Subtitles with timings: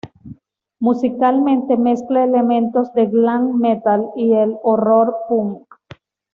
[0.79, 5.75] Musicalmente mezcla elementos del Glam metal y el Horror punk.